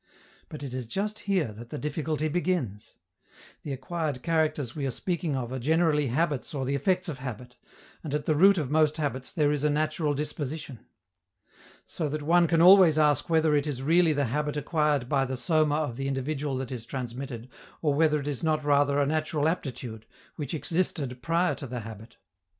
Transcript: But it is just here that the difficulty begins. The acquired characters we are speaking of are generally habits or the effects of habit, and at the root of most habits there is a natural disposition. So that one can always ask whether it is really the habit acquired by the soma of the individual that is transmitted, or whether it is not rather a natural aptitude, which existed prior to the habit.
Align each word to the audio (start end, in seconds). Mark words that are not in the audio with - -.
But 0.49 0.63
it 0.63 0.73
is 0.73 0.87
just 0.87 1.19
here 1.29 1.51
that 1.51 1.69
the 1.69 1.77
difficulty 1.77 2.27
begins. 2.27 2.95
The 3.61 3.71
acquired 3.71 4.23
characters 4.23 4.75
we 4.75 4.87
are 4.87 4.89
speaking 4.89 5.35
of 5.35 5.51
are 5.51 5.59
generally 5.59 6.07
habits 6.07 6.55
or 6.55 6.65
the 6.65 6.73
effects 6.73 7.07
of 7.07 7.19
habit, 7.19 7.55
and 8.03 8.15
at 8.15 8.25
the 8.25 8.33
root 8.33 8.57
of 8.57 8.71
most 8.71 8.97
habits 8.97 9.31
there 9.31 9.51
is 9.51 9.63
a 9.63 9.69
natural 9.69 10.15
disposition. 10.15 10.87
So 11.85 12.09
that 12.09 12.23
one 12.23 12.47
can 12.47 12.63
always 12.63 12.97
ask 12.97 13.29
whether 13.29 13.55
it 13.55 13.67
is 13.67 13.83
really 13.83 14.11
the 14.11 14.25
habit 14.25 14.57
acquired 14.57 15.07
by 15.07 15.23
the 15.23 15.37
soma 15.37 15.75
of 15.75 15.97
the 15.97 16.07
individual 16.07 16.57
that 16.57 16.71
is 16.71 16.83
transmitted, 16.83 17.47
or 17.83 17.93
whether 17.93 18.19
it 18.19 18.27
is 18.27 18.43
not 18.43 18.63
rather 18.63 18.99
a 18.99 19.05
natural 19.05 19.47
aptitude, 19.47 20.07
which 20.35 20.55
existed 20.55 21.21
prior 21.21 21.53
to 21.53 21.67
the 21.67 21.81
habit. 21.81 22.17